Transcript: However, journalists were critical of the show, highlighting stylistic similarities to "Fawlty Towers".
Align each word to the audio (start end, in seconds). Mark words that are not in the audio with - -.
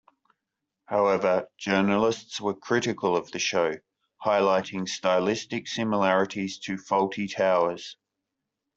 However, 0.87 1.47
journalists 1.59 2.41
were 2.41 2.55
critical 2.55 3.15
of 3.15 3.29
the 3.31 3.37
show, 3.37 3.75
highlighting 4.25 4.89
stylistic 4.89 5.67
similarities 5.67 6.57
to 6.61 6.77
"Fawlty 6.77 7.31
Towers". 7.31 7.97